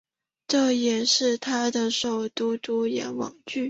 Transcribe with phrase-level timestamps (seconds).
[0.47, 3.59] 这也是他的首部主演网剧。